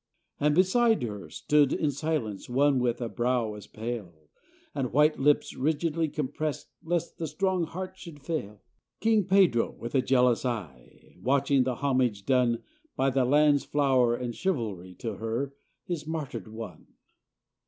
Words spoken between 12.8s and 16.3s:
By the land's flower and chivalry To her, his